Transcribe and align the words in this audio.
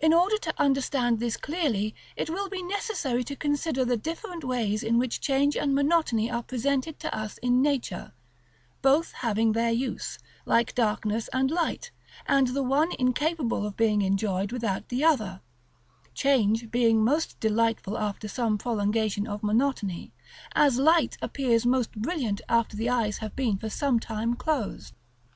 In 0.00 0.14
order 0.14 0.38
to 0.38 0.54
understand 0.62 1.18
this 1.18 1.36
clearly, 1.36 1.92
it 2.14 2.30
will 2.30 2.48
be 2.48 2.62
necessary 2.62 3.24
to 3.24 3.34
consider 3.34 3.84
the 3.84 3.96
different 3.96 4.44
ways 4.44 4.84
in 4.84 4.96
which 4.96 5.20
change 5.20 5.56
and 5.56 5.74
monotony 5.74 6.30
are 6.30 6.44
presented 6.44 7.00
to 7.00 7.12
us 7.12 7.38
in 7.38 7.62
nature; 7.62 8.12
both 8.80 9.10
having 9.10 9.50
their 9.50 9.72
use, 9.72 10.20
like 10.44 10.76
darkness 10.76 11.28
and 11.32 11.50
light, 11.50 11.90
and 12.26 12.46
the 12.46 12.62
one 12.62 12.92
incapable 12.96 13.66
of 13.66 13.76
being 13.76 14.02
enjoyed 14.02 14.52
without 14.52 14.88
the 14.88 15.02
other: 15.02 15.40
change 16.14 16.70
being 16.70 17.04
most 17.04 17.40
delightful 17.40 17.98
after 17.98 18.28
some 18.28 18.58
prolongation 18.58 19.26
of 19.26 19.42
monotony, 19.42 20.12
as 20.54 20.78
light 20.78 21.18
appears 21.20 21.66
most 21.66 21.90
brilliant 21.90 22.40
after 22.48 22.76
the 22.76 22.88
eyes 22.88 23.18
have 23.18 23.34
been 23.34 23.56
for 23.58 23.68
some 23.68 23.98
time 23.98 24.34
closed. 24.34 24.94